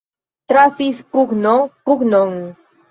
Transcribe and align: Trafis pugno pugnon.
Trafis 0.53 1.03
pugno 1.11 1.55
pugnon. 1.85 2.39